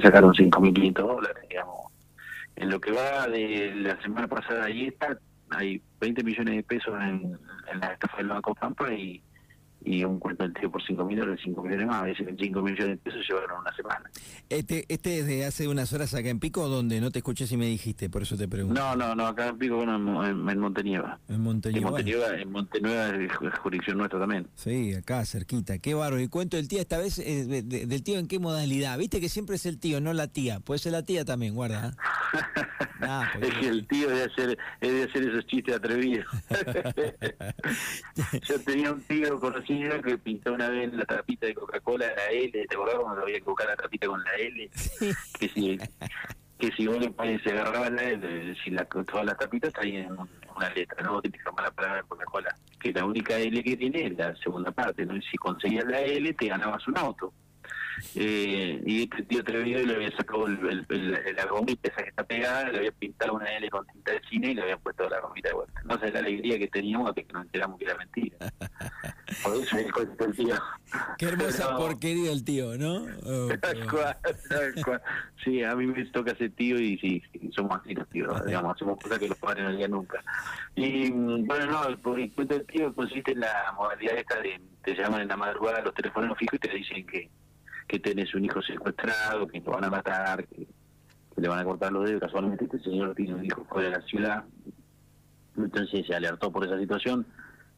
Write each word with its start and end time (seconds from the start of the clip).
sacaron 0.00 0.32
5.500 0.32 0.92
dólares, 0.94 1.44
digamos. 1.48 1.92
En 2.56 2.70
lo 2.70 2.80
que 2.80 2.92
va 2.92 3.26
de 3.28 3.74
la 3.74 4.00
semana 4.02 4.28
pasada 4.28 4.66
ahí 4.66 4.88
está, 4.88 5.18
hay 5.50 5.80
20 6.00 6.22
millones 6.24 6.56
de 6.56 6.62
pesos 6.62 6.94
en, 7.00 7.38
en 7.72 7.80
la 7.80 7.88
estafa 7.88 8.18
del 8.18 8.28
Banco 8.28 8.54
Pampa 8.54 8.92
y 8.92 9.22
y 9.84 10.04
un 10.04 10.18
cuento 10.18 10.44
del 10.44 10.54
tío 10.54 10.70
por 10.70 10.82
5 10.82 11.04
millones, 11.04 11.40
5 11.42 11.62
millones 11.62 11.86
más, 11.86 12.02
a 12.02 12.06
veces 12.06 12.26
5 12.38 12.62
millones 12.62 12.88
de 12.88 12.96
pesos 12.96 13.26
llevaron 13.28 13.60
una 13.60 13.74
semana. 13.74 14.10
Este, 14.48 14.84
este 14.88 15.18
es 15.18 15.26
de 15.26 15.44
hace 15.44 15.68
unas 15.68 15.92
horas 15.92 16.14
acá 16.14 16.28
en 16.28 16.38
Pico, 16.38 16.68
donde 16.68 17.00
no 17.00 17.10
te 17.10 17.18
escuché 17.18 17.46
si 17.46 17.56
me 17.56 17.66
dijiste, 17.66 18.10
por 18.10 18.22
eso 18.22 18.36
te 18.36 18.48
pregunto. 18.48 18.80
No, 18.80 18.96
no, 18.96 19.14
no, 19.14 19.26
acá 19.26 19.48
en 19.48 19.58
Pico, 19.58 19.76
bueno, 19.76 19.96
en, 20.24 20.48
en 20.48 20.58
Montenieva. 20.58 21.18
En 21.28 21.40
Montenieva. 21.40 21.88
En 21.88 21.92
Montenueva, 21.94 22.40
en 22.40 22.52
Montenueva 22.52 23.08
es 23.08 23.58
jurisdicción 23.58 23.98
nuestra 23.98 24.18
también. 24.18 24.48
Sí, 24.54 24.94
acá 24.94 25.24
cerquita, 25.24 25.78
qué 25.78 25.94
bárbaro. 25.94 26.20
Y 26.20 26.28
cuento 26.28 26.56
del 26.56 26.68
tío, 26.68 26.80
esta 26.80 26.98
vez, 26.98 27.18
eh, 27.18 27.62
del 27.62 28.02
tío 28.02 28.18
en 28.18 28.28
qué 28.28 28.38
modalidad. 28.38 28.98
Viste 28.98 29.20
que 29.20 29.28
siempre 29.28 29.56
es 29.56 29.66
el 29.66 29.78
tío, 29.78 30.00
no 30.00 30.12
la 30.12 30.28
tía. 30.28 30.60
Puede 30.60 30.78
ser 30.78 30.92
la 30.92 31.02
tía 31.02 31.24
también, 31.24 31.54
guarda. 31.54 31.88
¿eh? 31.88 31.92
Es 33.40 33.54
que 33.58 33.68
el 33.68 33.86
tío 33.88 34.08
de 34.08 34.24
hacer, 34.24 34.58
es 34.80 34.92
de 34.92 35.02
hacer 35.04 35.28
esos 35.28 35.46
chistes 35.46 35.74
atrevidos. 35.74 36.24
Yo 38.48 38.60
tenía 38.60 38.92
un 38.92 39.00
tío 39.02 39.40
conocido 39.40 39.71
que 40.02 40.18
pintó 40.18 40.52
una 40.52 40.68
vez 40.68 40.92
la 40.92 41.04
tapita 41.04 41.46
de 41.46 41.54
Coca-Cola 41.54 42.06
la 42.14 42.26
L, 42.26 42.66
¿te 42.66 42.74
acordás 42.74 42.96
cuando 42.96 43.22
había 43.22 43.38
que 43.38 43.44
buscar 43.44 43.68
la 43.68 43.76
tapita 43.76 44.06
con 44.06 44.22
la 44.22 44.34
L? 44.34 44.70
Que 45.38 45.48
si, 45.48 45.78
que 46.58 46.70
si 46.76 46.86
uno 46.86 47.14
se 47.42 47.50
agarraba 47.50 47.90
la 47.90 48.02
L, 48.02 48.54
si 48.62 48.70
la, 48.70 48.84
todas 48.84 49.24
las 49.24 49.36
tapitas 49.36 49.72
traían 49.72 50.16
una 50.56 50.70
letra, 50.70 51.02
¿no? 51.02 51.14
Vos 51.14 51.22
tenés 51.22 51.40
que 51.42 51.62
la 51.62 51.70
palabra 51.70 52.02
Coca-Cola, 52.02 52.56
que 52.80 52.92
la 52.92 53.04
única 53.04 53.38
L 53.38 53.62
que 53.62 53.76
tiene 53.76 54.06
es 54.06 54.16
la 54.16 54.34
segunda 54.36 54.70
parte, 54.70 55.06
¿no? 55.06 55.16
Y 55.16 55.22
si 55.22 55.36
conseguías 55.36 55.84
la 55.84 56.00
L, 56.00 56.32
te 56.34 56.46
ganabas 56.46 56.86
un 56.88 56.98
auto. 56.98 57.32
Eh, 58.14 58.82
y 58.84 59.02
este 59.04 59.22
tío 59.22 59.44
Trevido 59.44 59.80
le 59.84 59.94
había 59.94 60.16
sacado 60.16 60.46
el, 60.46 60.86
el, 60.88 61.12
la 61.36 61.46
gomita 61.46 61.88
esa 61.88 62.02
que 62.02 62.10
está 62.10 62.24
pegada, 62.24 62.70
le 62.70 62.78
había 62.78 62.92
pintado 62.92 63.34
una 63.34 63.46
L 63.56 63.70
con 63.70 63.86
tinta 63.86 64.12
de 64.12 64.20
cine 64.28 64.50
y 64.50 64.54
le 64.54 64.62
había 64.62 64.76
puesto 64.76 65.08
la 65.08 65.20
gomita 65.20 65.48
de 65.48 65.54
vuelta. 65.54 65.80
No 65.84 65.98
sé 65.98 66.10
la 66.10 66.18
alegría 66.20 66.58
que 66.58 66.68
teníamos 66.68 67.14
de 67.14 67.24
que 67.24 67.32
nos 67.32 67.44
enteramos 67.44 67.78
que 67.78 67.84
era 67.84 67.96
mentira. 67.96 68.36
Por 69.42 69.56
eso 69.56 69.76
es 69.76 69.86
el 69.86 70.16
del 70.16 70.36
tío. 70.36 70.54
Qué 71.18 71.26
hermosa 71.26 71.76
porquería 71.76 72.32
el 72.32 72.44
tío, 72.44 72.76
¿no? 72.76 73.06
Oh, 73.24 73.48
sí, 75.44 75.62
a 75.62 75.74
mí 75.74 75.86
me 75.86 76.04
toca 76.06 76.34
ser 76.36 76.50
tío 76.52 76.78
y 76.78 76.98
sí, 76.98 77.22
somos 77.54 77.80
así 77.80 77.94
los 77.94 78.08
tíos, 78.10 78.44
digamos, 78.44 78.74
hacemos 78.74 78.98
cosas 79.00 79.18
que 79.18 79.28
los 79.28 79.38
padres 79.38 79.64
no 79.64 79.70
harían 79.70 79.90
nunca. 79.90 80.22
Y 80.74 81.10
bueno, 81.10 81.66
no, 81.66 81.98
por 81.98 82.20
el 82.20 82.30
cuento 82.32 82.54
del 82.54 82.66
tío 82.66 82.94
consiste 82.94 83.32
en 83.32 83.40
la 83.40 83.72
modalidad 83.76 84.18
esta 84.18 84.40
de 84.40 84.60
te 84.84 84.94
llaman 84.94 85.22
en 85.22 85.28
la 85.28 85.36
madrugada 85.36 85.80
los 85.80 85.94
teléfonos 85.94 86.36
fijos 86.38 86.54
y 86.54 86.58
te 86.58 86.74
dicen 86.74 87.06
que 87.06 87.30
que 87.86 87.98
tenés 87.98 88.34
un 88.34 88.44
hijo 88.44 88.62
secuestrado, 88.62 89.46
que 89.46 89.60
lo 89.60 89.72
van 89.72 89.84
a 89.84 89.90
matar, 89.90 90.46
que, 90.46 90.66
le 91.36 91.48
van 91.48 91.60
a 91.60 91.64
cortar 91.64 91.92
los 91.92 92.04
dedos. 92.04 92.20
Casualmente 92.20 92.64
este 92.64 92.78
señor 92.80 93.14
tiene 93.14 93.34
un 93.34 93.44
hijo 93.44 93.64
fuera 93.64 93.88
de 93.90 93.96
la 93.96 94.02
ciudad, 94.02 94.44
entonces 95.56 96.06
se 96.06 96.14
alertó 96.14 96.50
por 96.50 96.64
esa 96.64 96.78
situación, 96.78 97.26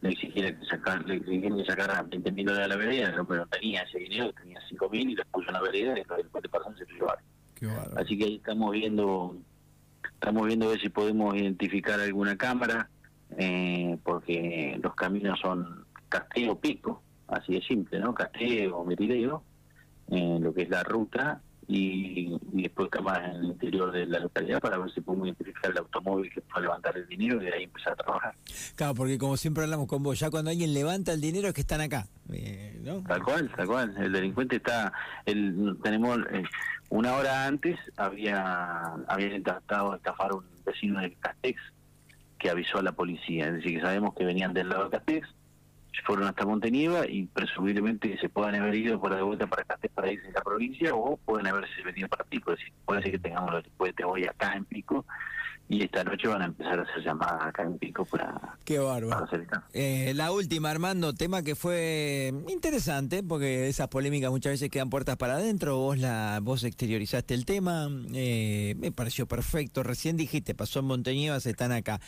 le 0.00 0.10
exigieron 0.10 0.60
que 0.60 0.66
sacar, 0.66 1.04
le 1.06 1.16
exigieron 1.16 1.58
que 1.58 1.64
sacara 1.64 2.02
20 2.02 2.32
mil 2.32 2.46
dólares 2.46 2.66
a 2.66 2.68
la 2.68 2.76
vereda, 2.76 3.24
pero 3.26 3.40
no 3.40 3.46
tenía 3.46 3.82
ese 3.82 3.98
dinero, 3.98 4.32
tenía 4.32 4.60
5 4.68 4.90
mil 4.90 5.10
y 5.10 5.14
lo 5.14 5.24
puso 5.26 5.48
en 5.48 5.54
la 5.54 5.62
vereda 5.62 5.92
y 5.92 5.96
después 5.96 6.42
de 6.42 6.48
pasar 6.48 6.76
se 6.76 6.86
lo 6.86 6.94
llevaron. 6.94 7.24
Así 7.96 8.18
que 8.18 8.24
ahí 8.24 8.36
estamos 8.36 8.72
viendo, 8.72 9.36
estamos 10.12 10.46
viendo 10.46 10.66
a 10.66 10.70
ver 10.70 10.80
si 10.80 10.90
podemos 10.90 11.34
identificar 11.34 11.98
alguna 12.00 12.36
cámara, 12.36 12.90
eh, 13.38 13.96
porque 14.04 14.78
los 14.82 14.94
caminos 14.94 15.40
son 15.40 15.86
Casteo 16.08 16.58
Pico, 16.58 17.02
así 17.28 17.54
de 17.54 17.62
simple, 17.62 17.98
¿no? 17.98 18.14
Casteo, 18.14 18.84
Merideo, 18.84 19.42
en 20.08 20.42
lo 20.42 20.54
que 20.54 20.62
es 20.62 20.70
la 20.70 20.82
ruta 20.82 21.40
y, 21.68 22.36
después 22.52 22.88
capaz 22.90 23.24
en 23.24 23.36
el 23.36 23.44
interior 23.46 23.90
de 23.90 24.06
la 24.06 24.20
localidad 24.20 24.60
para 24.60 24.78
ver 24.78 24.90
si 24.92 25.00
podemos 25.00 25.26
identificar 25.26 25.70
el 25.70 25.78
automóvil 25.78 26.30
que 26.32 26.40
fue 26.42 26.60
a 26.60 26.62
levantar 26.62 26.96
el 26.96 27.06
dinero 27.08 27.42
y 27.42 27.46
de 27.46 27.54
ahí 27.54 27.64
empezar 27.64 27.92
a 27.94 27.96
trabajar. 27.96 28.34
Claro, 28.76 28.94
porque 28.94 29.18
como 29.18 29.36
siempre 29.36 29.64
hablamos 29.64 29.88
con 29.88 30.02
vos, 30.02 30.18
ya 30.18 30.30
cuando 30.30 30.50
alguien 30.50 30.72
levanta 30.72 31.12
el 31.12 31.20
dinero 31.20 31.48
es 31.48 31.54
que 31.54 31.62
están 31.62 31.80
acá. 31.80 32.06
Eh, 32.32 32.80
¿no? 32.84 33.02
Tal 33.02 33.22
cual, 33.22 33.50
tal 33.56 33.66
cual. 33.66 33.94
El 33.98 34.12
delincuente 34.12 34.56
está, 34.56 34.92
el, 35.24 35.76
tenemos 35.82 36.18
eh, 36.30 36.44
una 36.90 37.14
hora 37.16 37.46
antes 37.46 37.78
había 37.96 38.92
habían 39.08 39.34
intentado 39.34 39.96
estafar 39.96 40.30
a 40.30 40.34
un 40.36 40.44
vecino 40.64 41.00
de 41.00 41.12
Castex 41.14 41.60
que 42.38 42.50
avisó 42.50 42.78
a 42.78 42.82
la 42.82 42.92
policía, 42.92 43.48
es 43.48 43.54
decir, 43.54 43.76
que 43.76 43.80
sabemos 43.80 44.14
que 44.14 44.24
venían 44.24 44.52
del 44.52 44.68
lado 44.68 44.84
de 44.84 44.90
Castex 44.90 45.28
fueron 46.02 46.26
hasta 46.26 46.44
Montenieva 46.44 47.06
y 47.08 47.26
presumiblemente 47.26 48.18
se 48.18 48.28
puedan 48.28 48.54
haber 48.54 48.74
ido 48.74 49.00
por 49.00 49.10
la 49.10 49.16
de 49.16 49.22
vuelta 49.22 49.46
para 49.46 49.62
acá 49.62 49.78
para 49.94 50.12
irse 50.12 50.28
a 50.28 50.32
la 50.32 50.42
provincia 50.42 50.94
o 50.94 51.16
pueden 51.16 51.46
haberse 51.46 51.82
venido 51.84 52.08
para 52.08 52.24
Pico. 52.24 52.52
Es 52.52 52.58
decir, 52.58 52.74
puede 52.84 53.02
ser 53.02 53.12
que 53.12 53.18
tengamos 53.18 53.52
los 53.52 53.64
de 53.96 54.04
hoy 54.04 54.24
acá 54.24 54.54
en 54.54 54.64
Pico 54.64 55.04
y 55.68 55.82
esta 55.82 56.04
noche 56.04 56.28
van 56.28 56.42
a 56.42 56.44
empezar 56.44 56.78
a 56.78 56.82
hacer 56.82 57.02
llamadas 57.02 57.46
acá 57.46 57.62
en 57.62 57.76
Pico 57.78 58.04
para, 58.04 58.56
Qué 58.64 58.78
bárbaro. 58.78 59.26
Eh, 59.72 60.12
la 60.14 60.30
última, 60.30 60.70
Armando, 60.70 61.12
tema 61.12 61.42
que 61.42 61.56
fue 61.56 62.32
interesante 62.48 63.24
porque 63.24 63.68
esas 63.68 63.88
polémicas 63.88 64.30
muchas 64.30 64.52
veces 64.52 64.70
quedan 64.70 64.90
puertas 64.90 65.16
para 65.16 65.34
adentro. 65.34 65.76
Vos 65.76 65.98
la 65.98 66.38
vos 66.40 66.62
exteriorizaste 66.62 67.34
el 67.34 67.44
tema, 67.44 67.88
eh, 68.14 68.76
me 68.78 68.92
pareció 68.92 69.26
perfecto. 69.26 69.82
Recién 69.82 70.16
dijiste, 70.16 70.54
pasó 70.54 70.80
en 70.80 70.86
Montenieva, 70.86 71.40
se 71.40 71.50
están 71.50 71.72
acá. 71.72 72.00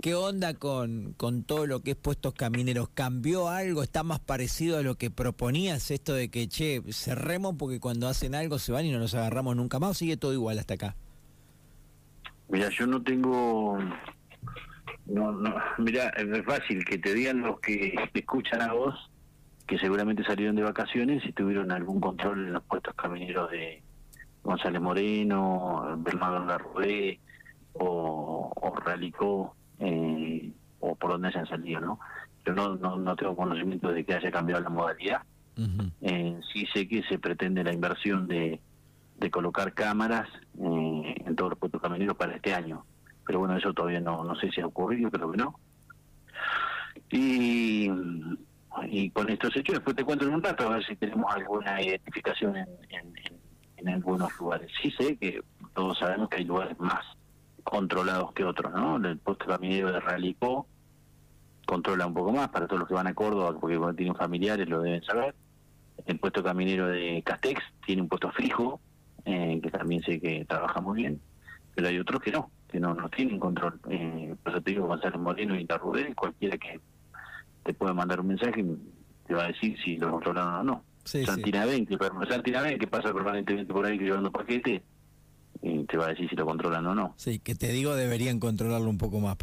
¿Qué 0.00 0.14
onda 0.14 0.54
con, 0.54 1.12
con 1.18 1.44
todo 1.44 1.66
lo 1.66 1.80
que 1.80 1.90
es 1.90 1.96
puestos 1.96 2.32
camineros? 2.32 2.88
¿Cambió 2.88 3.50
algo? 3.50 3.82
¿Está 3.82 4.02
más 4.02 4.18
parecido 4.18 4.78
a 4.78 4.82
lo 4.82 4.94
que 4.94 5.10
proponías? 5.10 5.90
Esto 5.90 6.14
de 6.14 6.30
que, 6.30 6.48
che, 6.48 6.80
cerremos 6.90 7.56
porque 7.58 7.80
cuando 7.80 8.08
hacen 8.08 8.34
algo 8.34 8.58
se 8.58 8.72
van 8.72 8.86
y 8.86 8.92
no 8.92 8.98
nos 8.98 9.14
agarramos 9.14 9.56
nunca 9.56 9.78
más. 9.78 9.90
¿O 9.90 9.94
sigue 9.94 10.16
todo 10.16 10.32
igual 10.32 10.58
hasta 10.58 10.74
acá? 10.74 10.96
Mira, 12.48 12.70
yo 12.70 12.86
no 12.86 13.02
tengo... 13.02 13.78
No, 15.04 15.32
no, 15.32 15.54
mira, 15.76 16.08
es 16.10 16.44
fácil 16.46 16.82
que 16.82 16.96
te 16.96 17.12
digan 17.12 17.42
los 17.42 17.60
que 17.60 17.94
te 18.14 18.20
escuchan 18.20 18.62
a 18.62 18.72
vos, 18.72 18.94
que 19.66 19.78
seguramente 19.78 20.24
salieron 20.24 20.56
de 20.56 20.62
vacaciones 20.62 21.22
y 21.26 21.32
tuvieron 21.32 21.72
algún 21.72 22.00
control 22.00 22.46
en 22.46 22.52
los 22.54 22.62
puestos 22.62 22.94
camineros 22.94 23.50
de 23.50 23.82
González 24.42 24.80
Moreno, 24.80 25.94
Bernardo 25.98 26.46
Larrubé 26.46 27.20
o, 27.74 28.50
o 28.54 28.74
Ralicó 28.76 29.56
eh, 29.80 30.52
o 30.80 30.94
por 30.94 31.12
dónde 31.12 31.32
se 31.32 31.38
han 31.38 31.46
salido, 31.46 31.80
¿no? 31.80 32.00
Yo 32.44 32.54
no, 32.54 32.76
no, 32.76 33.16
tengo 33.16 33.36
conocimiento 33.36 33.92
de 33.92 34.04
que 34.04 34.14
haya 34.14 34.30
cambiado 34.30 34.62
la 34.62 34.70
modalidad. 34.70 35.22
Eh, 36.00 36.40
sí 36.52 36.66
sé 36.72 36.88
que 36.88 37.02
se 37.02 37.18
pretende 37.18 37.62
la 37.62 37.72
inversión 37.72 38.26
de, 38.26 38.60
de 39.18 39.30
colocar 39.30 39.74
cámaras 39.74 40.26
eh, 40.58 41.14
en 41.26 41.36
todos 41.36 41.50
los 41.50 41.58
puestos 41.58 41.82
camineros 41.82 42.16
para 42.16 42.36
este 42.36 42.54
año. 42.54 42.84
Pero 43.26 43.40
bueno, 43.40 43.56
eso 43.56 43.74
todavía 43.74 44.00
no, 44.00 44.24
no 44.24 44.34
sé 44.36 44.50
si 44.50 44.60
ha 44.60 44.66
ocurrido, 44.66 45.10
creo 45.10 45.30
que 45.30 45.36
no. 45.36 45.58
Y, 47.10 47.90
y 48.88 49.10
con 49.10 49.28
estos 49.28 49.54
hechos 49.56 49.74
después 49.74 49.96
te 49.96 50.04
cuento 50.04 50.24
en 50.24 50.34
un 50.34 50.42
rato 50.42 50.66
a 50.66 50.76
ver 50.76 50.86
si 50.86 50.96
tenemos 50.96 51.30
alguna 51.34 51.82
identificación 51.82 52.56
en, 52.56 52.68
en, 52.88 53.14
en 53.76 53.88
algunos 53.88 54.34
lugares. 54.38 54.70
Sí 54.80 54.90
sé 54.92 55.16
que 55.16 55.42
todos 55.74 55.98
sabemos 55.98 56.28
que 56.28 56.36
hay 56.38 56.44
lugares 56.44 56.78
más 56.80 57.04
controlados 57.70 58.32
que 58.32 58.44
otros, 58.44 58.72
¿no? 58.72 58.96
El 58.96 59.18
puesto 59.18 59.46
caminero 59.46 59.92
de 59.92 60.00
Realicó 60.00 60.66
controla 61.64 62.04
un 62.04 62.14
poco 62.14 62.32
más 62.32 62.48
para 62.48 62.66
todos 62.66 62.80
los 62.80 62.88
que 62.88 62.94
van 62.94 63.06
a 63.06 63.14
Córdoba, 63.14 63.56
porque 63.60 63.78
tienen 63.96 64.16
familiares 64.16 64.68
lo 64.68 64.82
deben 64.82 65.04
saber. 65.04 65.36
El 66.04 66.18
puesto 66.18 66.42
caminero 66.42 66.88
de 66.88 67.22
Castex 67.24 67.62
tiene 67.86 68.02
un 68.02 68.08
puesto 68.08 68.32
fijo, 68.32 68.80
eh, 69.24 69.60
que 69.62 69.70
también 69.70 70.02
sé 70.02 70.20
que 70.20 70.44
trabaja 70.46 70.80
muy 70.80 71.02
bien, 71.02 71.20
pero 71.76 71.86
hay 71.86 71.98
otros 72.00 72.20
que 72.20 72.32
no, 72.32 72.50
que 72.68 72.80
no, 72.80 72.92
no 72.92 73.08
tienen 73.08 73.38
control. 73.38 73.78
Eh, 73.88 74.34
por 74.42 74.52
eso 74.52 74.62
te 74.62 74.70
digo, 74.72 74.88
Gonzalo 74.88 75.18
Moreno 75.20 75.54
y 75.54 75.64
Tarrudel, 75.64 76.16
cualquiera 76.16 76.58
que 76.58 76.80
te 77.62 77.72
pueda 77.72 77.94
mandar 77.94 78.18
un 78.18 78.26
mensaje 78.26 78.64
te 79.28 79.34
va 79.34 79.44
a 79.44 79.48
decir 79.48 79.78
si 79.84 79.96
lo 79.96 80.10
controlaron 80.10 80.54
o 80.54 80.64
no. 80.64 80.84
Santina 81.04 81.66
sí. 81.66 81.86
pero 81.96 82.26
Santina 82.26 82.64
que 82.76 82.86
pasa 82.88 83.12
permanentemente 83.12 83.72
por 83.72 83.86
ahí 83.86 83.96
llevando 83.96 84.32
paquetes, 84.32 84.82
te 85.60 85.96
va 85.96 86.06
a 86.06 86.08
decir 86.08 86.28
si 86.28 86.36
lo 86.36 86.46
controlan 86.46 86.86
o 86.86 86.94
no. 86.94 87.14
Sí, 87.16 87.38
que 87.38 87.54
te 87.54 87.68
digo 87.68 87.94
deberían 87.94 88.40
controlarlo 88.40 88.88
un 88.88 88.98
poco 88.98 89.20
más. 89.20 89.36